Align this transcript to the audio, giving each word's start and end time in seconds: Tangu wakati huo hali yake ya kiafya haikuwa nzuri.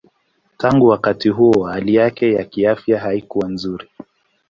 Tangu 0.57 0.87
wakati 0.87 1.29
huo 1.29 1.63
hali 1.63 1.95
yake 1.95 2.33
ya 2.33 2.43
kiafya 2.43 2.99
haikuwa 2.99 3.47
nzuri. 3.49 3.89